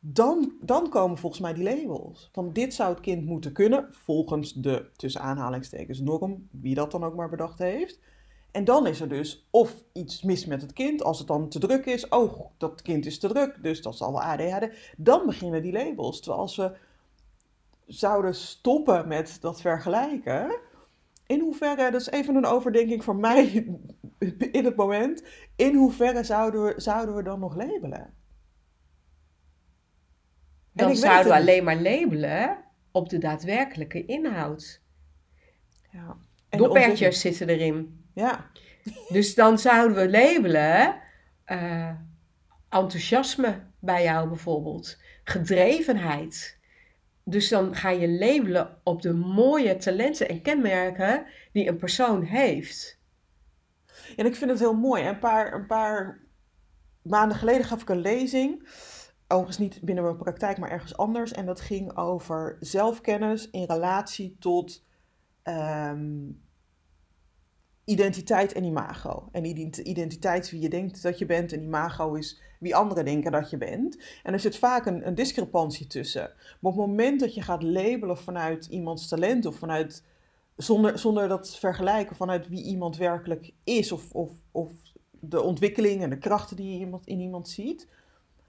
[0.00, 2.28] dan, dan komen volgens mij die labels.
[2.32, 7.04] Van dit zou het kind moeten kunnen, volgens de tussen aanhalingstekens norm, wie dat dan
[7.04, 8.00] ook maar bedacht heeft.
[8.50, 11.58] En dan is er dus of iets mis met het kind, als het dan te
[11.58, 12.08] druk is.
[12.08, 14.68] Oh, dat kind is te druk, dus dat zal wel ADHD.
[14.96, 16.20] Dan beginnen die labels.
[16.20, 16.76] Terwijl als we
[17.86, 20.58] zouden stoppen met dat vergelijken.
[21.26, 23.44] In hoeverre, dat is even een overdenking van mij
[24.52, 25.22] in het moment.
[25.56, 27.92] In hoeverre zouden we, zouden we dan nog labelen?
[27.92, 28.14] En
[30.72, 34.80] Dan ik weet zouden we alleen maar labelen op de daadwerkelijke inhoud.
[35.92, 36.16] Ja.
[36.48, 36.58] En.
[36.58, 37.99] Doppertjes zitten erin.
[38.20, 38.50] Ja,
[39.08, 41.00] Dus dan zouden we labelen
[41.44, 41.94] eh,
[42.68, 46.58] enthousiasme bij jou bijvoorbeeld, gedrevenheid.
[47.24, 53.00] Dus dan ga je labelen op de mooie talenten en kenmerken die een persoon heeft.
[54.16, 55.06] En ik vind het heel mooi.
[55.06, 56.20] Een paar, een paar
[57.02, 58.68] maanden geleden gaf ik een lezing.
[59.28, 61.32] Overigens niet binnen mijn praktijk, maar ergens anders.
[61.32, 64.84] En dat ging over zelfkennis in relatie tot
[65.42, 66.28] ehm,
[67.90, 69.28] identiteit en imago.
[69.32, 73.04] En ident- identiteit is wie je denkt dat je bent en imago is wie anderen
[73.04, 73.98] denken dat je bent.
[74.22, 76.32] En er zit vaak een, een discrepantie tussen.
[76.60, 80.04] Maar op het moment dat je gaat labelen vanuit iemands talent of vanuit
[80.56, 84.72] zonder, zonder dat vergelijken vanuit wie iemand werkelijk is of, of, of
[85.20, 87.88] de ontwikkeling en de krachten die je iemand, in iemand ziet,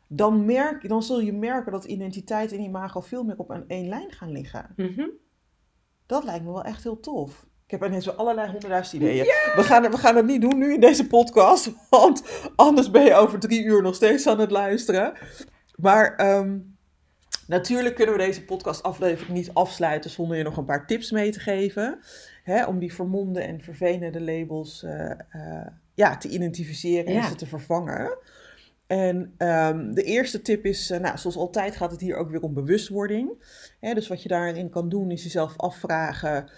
[0.07, 3.87] dan, merk, dan zul je merken dat identiteit en imago veel meer op een één
[3.87, 4.73] lijn gaan liggen.
[4.75, 5.07] Mhm.
[6.05, 7.49] Dat lijkt me wel echt heel tof.
[7.71, 9.25] Ik heb ineens zo allerlei honderdduizend ideeën.
[9.55, 12.23] We, gaan, het- we gaan het niet doen nu in deze podcast, want
[12.55, 15.13] anders ben je over drie uur nog steeds aan het luisteren.
[15.75, 16.57] Maar ehm,
[17.47, 21.39] natuurlijk kunnen we deze podcastaflevering niet afsluiten zonder je nog een paar tips mee te
[21.39, 21.99] geven.
[22.43, 27.47] Hè, om die vermomde en vervelende labels eh, eh, ja, te identificeren en ze te
[27.47, 28.17] vervangen.
[28.87, 32.41] En ehm, de eerste tip is, eh, nou, zoals altijd gaat het hier ook weer
[32.41, 33.43] om bewustwording.
[33.79, 36.49] Hè, dus wat je daarin kan doen is jezelf afvragen,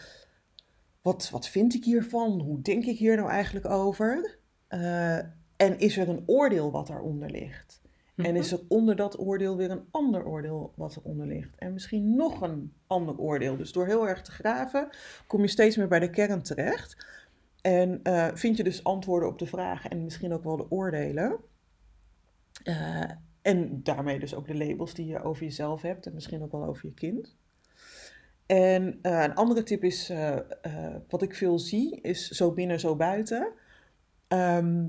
[1.03, 2.39] wat, wat vind ik hiervan?
[2.39, 4.39] Hoe denk ik hier nou eigenlijk over?
[4.67, 5.17] Eh,
[5.55, 7.81] en is er een oordeel wat daaronder ligt?
[8.15, 11.55] En is er onder dat oordeel weer een ander oordeel wat eronder ligt?
[11.55, 13.57] En misschien nog een ander oordeel.
[13.57, 14.89] Dus door heel erg te graven
[15.27, 17.05] kom je steeds meer bij de kern terecht.
[17.61, 21.37] En eh, vind je dus antwoorden op de vragen en misschien ook wel de oordelen.
[22.63, 23.09] Eh,
[23.41, 26.65] en daarmee dus ook de labels die je over jezelf hebt en misschien ook wel
[26.65, 27.35] over je kind.
[28.53, 32.79] En eh, een andere tip is, eh, eh, wat ik veel zie, is zo binnen,
[32.79, 33.51] zo buiten.
[34.27, 34.85] Ehm,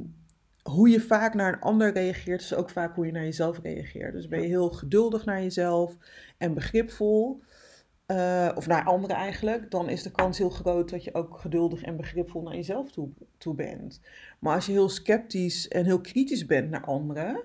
[0.62, 4.12] hoe je vaak naar een ander reageert, is ook vaak hoe je naar jezelf reageert.
[4.12, 5.96] Dus ben je heel geduldig naar jezelf
[6.38, 7.42] en begripvol,
[8.54, 11.96] of naar anderen eigenlijk, dan is de kans heel groot dat je ook geduldig en
[11.96, 14.00] begripvol naar jezelf toe, toe bent.
[14.38, 17.42] Maar als je heel sceptisch en heel kritisch bent naar anderen,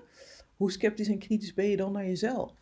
[0.56, 2.59] hoe sceptisch en kritisch ben je dan naar jezelf?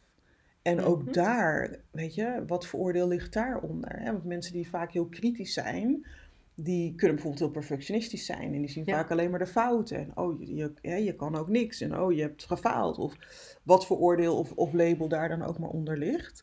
[0.68, 1.12] En ook Mhm.
[1.12, 4.00] daar, weet je, wat voor oordeel ligt daaronder?
[4.00, 4.12] Hè?
[4.12, 6.07] Want mensen die vaak heel kritisch zijn,
[6.54, 8.54] die kunnen bijvoorbeeld heel perfectionistisch zijn.
[8.54, 8.94] En die zien Ja.
[8.94, 9.98] vaak alleen maar de fouten.
[9.98, 11.81] En oh, je, je, hè, je kan ook niks.
[11.81, 12.98] En oh, je hebt gefaald.
[12.98, 13.16] Of
[13.62, 16.42] wat voor oordeel of, of label daar dan ook maar onder ligt.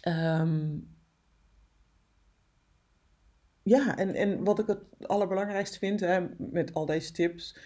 [0.00, 0.76] Ehm,
[3.62, 7.58] ja, en, en wat ik het allerbelangrijkste vind hè, met al deze tips.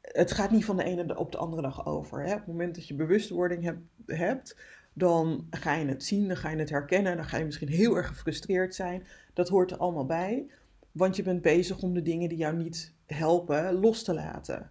[0.00, 2.22] Het gaat niet van de ene op de andere dag over.
[2.24, 2.32] Hè.
[2.32, 4.56] Op het moment dat je bewustwording heb- hebt,
[4.98, 7.16] dan ga je het zien, dan ga je het herkennen.
[7.16, 9.06] Dan ga je misschien heel erg gefrustreerd zijn.
[9.34, 10.46] Dat hoort er allemaal bij.
[10.92, 14.70] Want je bent bezig om de dingen die jou niet helpen los te laten.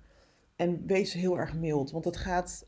[0.55, 2.67] En wees heel erg mild, want het gaat.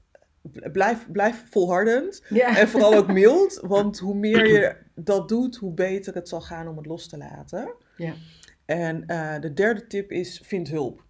[0.72, 2.24] Blijf, blijf volhardend.
[2.30, 2.58] Ja.
[2.58, 6.68] En vooral ook mild, want hoe meer je dat doet, hoe beter het zal gaan
[6.68, 7.74] om het los te laten.
[7.96, 8.14] Ja.
[8.66, 11.06] En eh, de derde tip is: vind hulp.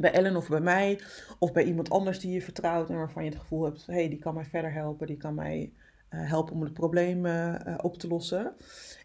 [0.00, 1.00] Bij Ellen of bij mij,
[1.38, 4.08] of bij iemand anders die je vertrouwt en waarvan je het gevoel hebt: hé, hey,
[4.08, 5.72] die kan mij verder helpen, die kan mij
[6.08, 8.54] eh, helpen om het probleem eh, op te lossen.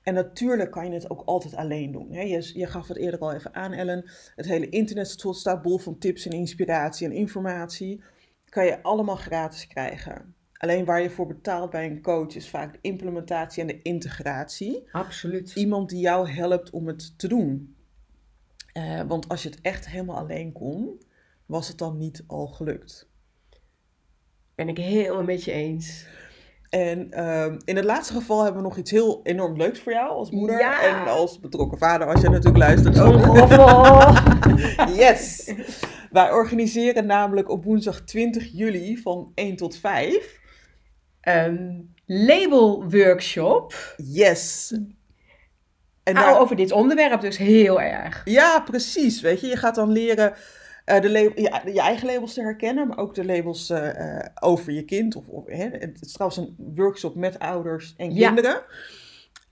[0.04, 2.12] En natuurlijk kan je het ook altijd alleen doen.
[2.12, 2.22] Hè?
[2.22, 4.10] Je, je gaf het eerder al even aan, Ellen.
[4.36, 8.04] Het hele internet staat- staat bol van tips en inspiratie en informatie.
[8.50, 10.36] Kan je allemaal gratis krijgen.
[10.58, 14.84] Alleen waar je voor betaalt bij een coach is vaak de implementatie en de integratie.
[14.92, 15.56] Absoluut.
[15.56, 17.76] Iemand die jou helpt om het te doen.
[18.74, 21.02] Eh, want als je het echt helemaal alleen kon,
[21.46, 23.10] was het dan niet al gelukt.
[24.56, 26.06] Ben ik helemaal met je eens.
[26.70, 30.10] En ehm, in het laatste geval hebben we nog iets heel enorm leuks voor jou
[30.10, 30.60] als moeder.
[30.60, 30.84] Ja.
[30.84, 32.96] En als betrokken vader, als je natuurlijk luistert.
[32.96, 34.14] Tromgeroffel.
[35.02, 35.54] Yes!
[36.12, 40.40] Wij organiseren namelijk op woensdag 20 juli van 1 tot 5.
[41.22, 43.96] Een label workshop.
[43.98, 44.74] Yes.
[46.16, 48.22] En Nou, daar- over dit onderwerp dus heel erg.
[48.26, 49.22] Ja, precies.
[49.22, 50.34] Weet je, je gaat dan leren
[50.86, 54.72] eh, de je, je eigen labels te herkennen, maar ook de labels eh, eh, over
[54.74, 55.16] je kind.
[55.16, 58.28] Of, of, hè, het is trouwens een workshop met ouders en Ja.
[58.28, 58.62] kinderen.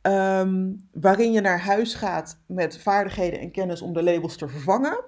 [0.02, 5.04] Ehm, waarin je naar huis gaat met vaardigheden en kennis om de labels te vervangen.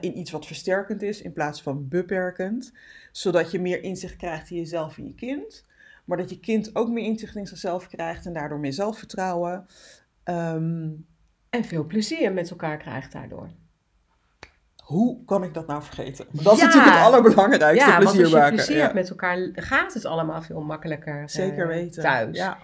[0.00, 2.72] in iets wat versterkend is in plaats van beperkend.
[3.12, 5.64] Zodat je meer inzicht krijgt in jezelf en je kind.
[6.06, 9.66] Maar dat je kind ook meer inzicht in zichzelf krijgt en daardoor meer zelfvertrouwen.
[10.24, 10.88] Ehm,
[11.50, 13.48] En veel plezier met elkaar krijgt daardoor.
[14.82, 16.26] Hoe kan ik dat nou vergeten?
[16.30, 16.64] Dat is Ja.
[16.66, 18.54] natuurlijk het allerbelangrijkste, ja, want plezier als je maken.
[18.54, 18.82] plezier Ja.
[18.82, 22.02] hebt met elkaar, gaat het allemaal veel makkelijker eh, Zeker weten.
[22.02, 22.36] thuis.
[22.36, 22.58] Ja.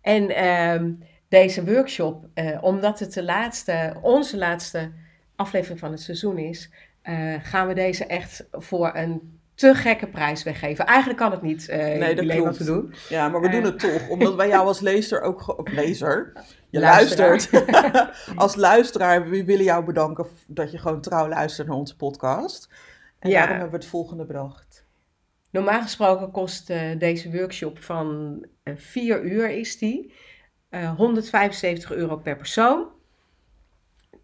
[0.00, 0.92] En ehm,
[1.28, 4.92] deze workshop, eh, omdat het de laatste, onze laatste
[5.36, 6.70] aflevering van het seizoen is,
[7.02, 10.86] eh, gaan we deze echt voor een te gekke prijs weggeven.
[10.86, 12.94] Eigenlijk kan het niet, eh Nee, dat wat we doen.
[13.08, 13.52] ja, maar we Eh.
[13.52, 14.08] doen het toch.
[14.08, 15.58] Omdat wij jou als lezer ook...
[15.58, 16.32] Of lezer?
[16.70, 17.28] Je Luisteraar.
[17.28, 18.36] luistert.
[18.36, 22.68] als luisteraar, we willen jou bedanken dat je gewoon trouw luistert naar onze podcast.
[23.18, 23.34] En Ja.
[23.38, 24.86] daarom hebben we het volgende bedacht.
[25.50, 30.12] Normaal gesproken kost eh, deze workshop van eh, vier uur is die.
[30.68, 32.86] eh, 175 euro per persoon.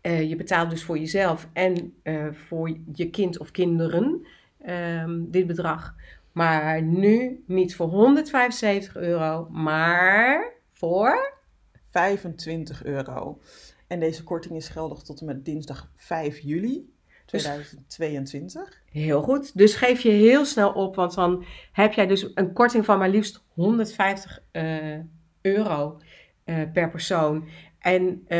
[0.00, 4.26] Eh, je betaalt dus voor jezelf en eh, voor je kind of kinderen
[4.64, 5.94] ehm, dit bedrag.
[6.32, 11.32] Maar nu niet voor 175 euro, maar voor...
[11.94, 13.38] 25 euro.
[13.86, 16.92] En deze korting is geldig tot en met dinsdag 5 juli
[17.26, 18.82] Dus- 2022.
[18.90, 19.56] Heel goed.
[19.56, 23.08] Dus geef je heel snel op, want dan heb jij dus een korting van maar
[23.08, 24.98] liefst 150 eh,
[25.40, 26.00] euro
[26.44, 27.48] eh, per persoon.
[27.78, 28.38] En eh,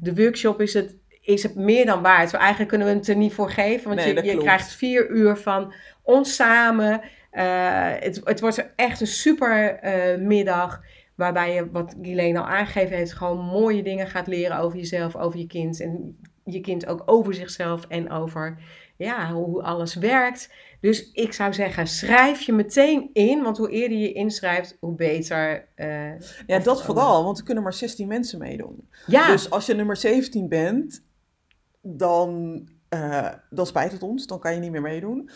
[0.00, 2.30] de workshop is het, is het meer dan waard.
[2.30, 5.10] Zo eigenlijk kunnen we het er niet voor geven, want Nee, je, je krijgt vier
[5.10, 7.00] uur van ons samen.
[7.30, 10.80] Eh, het, het wordt echt een super eh, middag.
[11.14, 15.38] Waarbij je, wat Guilaine al aangegeven heeft, gewoon mooie dingen gaat leren over jezelf, over
[15.38, 15.80] je kind.
[15.80, 18.58] En je kind ook over zichzelf en over
[18.96, 20.52] ja, hoe alles werkt.
[20.80, 23.42] Dus ik zou zeggen, schrijf je meteen in.
[23.42, 25.68] Want hoe eerder je inschrijft, hoe beter.
[25.74, 28.88] eh, Ja, dat vooral, want er kunnen maar 16 mensen meedoen.
[29.06, 31.04] Ja, Dus als je nummer 17 bent,
[31.86, 34.26] dan, eh, dan spijt het ons.
[34.26, 35.30] Dan kan je niet meer meedoen.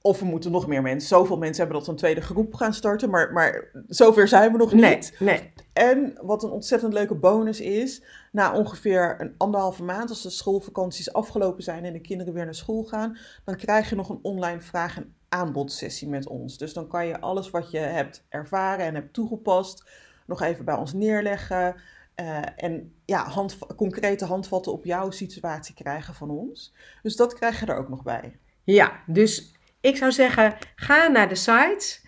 [0.00, 1.08] Of we moeten nog meer mensen.
[1.08, 3.10] Zoveel mensen hebben dat een tweede groep gaan starten.
[3.10, 4.82] Maar, maar zover zijn we nog niet.
[4.82, 5.52] nee, nee.
[5.72, 8.02] En wat een ontzettend leuke bonus is.
[8.32, 12.54] Na ongeveer een anderhalve maand, als de schoolvakanties afgelopen zijn en de kinderen weer naar
[12.54, 16.58] school gaan, dan krijg je nog een online vraag- en aanbodsessie met ons.
[16.58, 19.84] Dus dan kan je alles wat je hebt ervaren en hebt toegepast,
[20.26, 21.74] nog even bij ons neerleggen.
[22.16, 26.74] Eh, en ja, hand, concrete handvatten op jouw situatie krijgen van ons.
[27.02, 28.38] Dus dat krijg je er ook nog bij.
[28.64, 31.98] Ja, dus ik zou zeggen, ga naar de site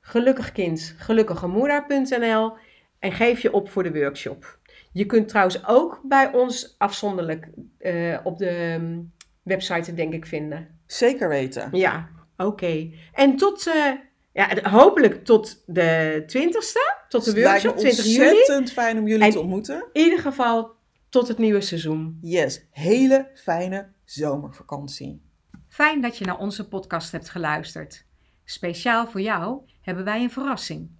[0.00, 2.52] gelukkigkind, gelukkigemoeder.nl
[2.98, 4.58] en geef je op voor de workshop.
[4.92, 7.48] Je kunt trouwens ook bij ons afzonderlijk
[7.78, 10.78] eh, op de mm, website denk ik vinden.
[10.86, 11.68] Zeker weten.
[11.72, 12.90] Ja, oké.
[13.12, 13.92] En tot, eh,
[14.34, 18.28] ja, hopelijk tot de 20ste, tot de Dus workshop, 20 juli.
[18.28, 19.84] ontzettend fijn om jullie En- te ontmoeten.
[19.92, 20.72] In ieder geval
[21.08, 22.18] tot het nieuwe seizoen.
[22.20, 25.22] Yes, hele fijne zomervakantie.
[25.68, 28.04] Fijn dat je naar onze podcast hebt geluisterd.
[28.44, 30.90] Speciaal voor jou hebben wij een verrassing.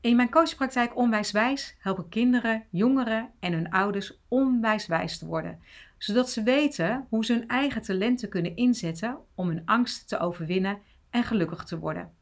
[0.00, 5.58] In mijn coachpraktijk Onwijswijs helpen kinderen, jongeren en hun ouders onwijswijs te worden,
[5.98, 10.78] zodat ze weten hoe ze hun eigen talenten kunnen inzetten om hun angst te overwinnen
[11.10, 12.12] en gelukkig te worden.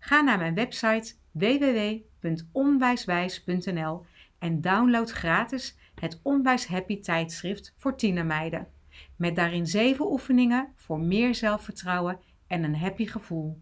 [0.00, 4.04] Ga naar mijn website www.onwijswijs.nl
[4.38, 8.68] en download gratis het Onwijs Happy tijdschrift voor tienermeiden.
[9.16, 13.60] Met daarin zeven oefeningen voor meer zelfvertrouwen en een happy gevoel.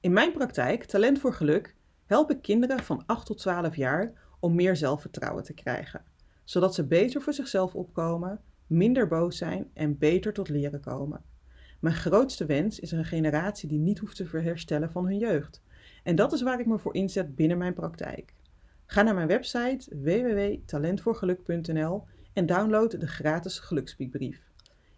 [0.00, 1.74] In mijn praktijk, Talent voor Geluk,
[2.06, 6.04] help ik kinderen van 8 tot 12 jaar om meer zelfvertrouwen te krijgen,
[6.44, 11.33] zodat ze beter voor zichzelf opkomen, minder boos zijn en beter tot leren komen.
[11.84, 15.62] Mijn grootste wens is een generatie die niet hoeft te herstellen van hun jeugd.
[16.02, 18.34] En dat is waar ik me voor inzet binnen mijn praktijk.
[18.86, 24.40] Ga naar mijn website www.talentvoorgeluk.nl en download de gratis gelukspiekbrief.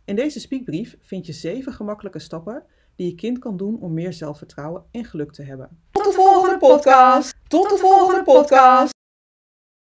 [0.05, 2.65] In deze spiekbrief vind je 7 gemakkelijke stappen
[2.97, 5.79] die je kind kan doen om meer zelfvertrouwen en geluk te hebben.
[5.91, 7.35] Tot de volgende podcast!
[7.49, 8.96] Tot de volgende podcast!